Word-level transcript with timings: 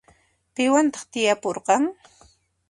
Piwantaq 0.55 1.03
tiyapurqan? 1.11 1.83